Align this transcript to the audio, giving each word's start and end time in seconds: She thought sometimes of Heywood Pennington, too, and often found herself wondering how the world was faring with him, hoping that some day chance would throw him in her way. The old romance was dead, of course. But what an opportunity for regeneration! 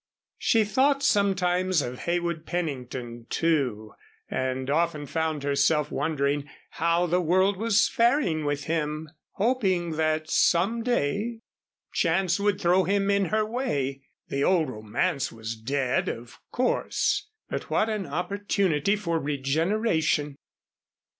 She 0.39 0.63
thought 0.63 1.03
sometimes 1.03 1.83
of 1.83 1.99
Heywood 2.05 2.43
Pennington, 2.47 3.27
too, 3.29 3.93
and 4.29 4.67
often 4.67 5.05
found 5.05 5.43
herself 5.43 5.91
wondering 5.91 6.49
how 6.71 7.05
the 7.05 7.21
world 7.21 7.55
was 7.55 7.87
faring 7.87 8.43
with 8.43 8.63
him, 8.63 9.11
hoping 9.33 9.91
that 9.97 10.27
some 10.27 10.81
day 10.81 11.41
chance 11.93 12.39
would 12.39 12.59
throw 12.59 12.83
him 12.83 13.11
in 13.11 13.25
her 13.25 13.45
way. 13.45 14.01
The 14.29 14.43
old 14.43 14.71
romance 14.71 15.31
was 15.31 15.55
dead, 15.55 16.09
of 16.09 16.39
course. 16.51 17.27
But 17.51 17.69
what 17.69 17.87
an 17.87 18.07
opportunity 18.07 18.95
for 18.95 19.19
regeneration! 19.19 20.35